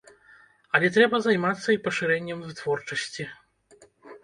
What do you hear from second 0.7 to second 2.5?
Але трэба займацца і пашырэннем